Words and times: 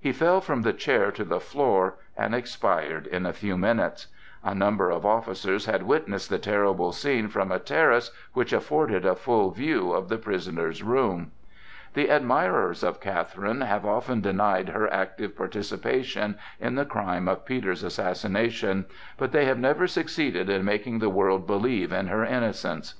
He 0.00 0.10
fell 0.10 0.40
from 0.40 0.62
the 0.62 0.72
chair 0.72 1.12
to 1.12 1.22
the 1.22 1.38
floor 1.38 1.94
and 2.16 2.34
expired 2.34 3.06
in 3.06 3.24
a 3.24 3.32
few 3.32 3.56
minutes. 3.56 4.08
A 4.42 4.52
number 4.52 4.90
of 4.90 5.06
officers 5.06 5.66
had 5.66 5.84
witnessed 5.84 6.28
the 6.28 6.40
terrible 6.40 6.90
scene 6.90 7.28
from 7.28 7.52
a 7.52 7.60
terrace 7.60 8.10
which 8.32 8.52
afforded 8.52 9.06
a 9.06 9.14
full 9.14 9.52
view 9.52 9.92
of 9.92 10.08
the 10.08 10.18
prisoner's 10.18 10.82
room. 10.82 11.30
The 11.94 12.08
admirers 12.10 12.82
of 12.82 12.98
Catherine 13.00 13.60
have 13.60 13.86
often 13.86 14.20
denied 14.20 14.70
her 14.70 14.92
active 14.92 15.36
participation 15.36 16.36
in 16.58 16.74
the 16.74 16.84
crime 16.84 17.28
of 17.28 17.46
Peter's 17.46 17.84
assassination; 17.84 18.86
but 19.18 19.30
they 19.30 19.44
have 19.44 19.60
never 19.60 19.86
succeeded 19.86 20.50
in 20.50 20.64
making 20.64 20.98
the 20.98 21.08
world 21.10 21.46
believe 21.46 21.92
in 21.92 22.08
her 22.08 22.24
innocence. 22.24 22.94